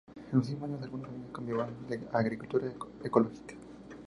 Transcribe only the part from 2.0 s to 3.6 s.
a agricultura ecológica.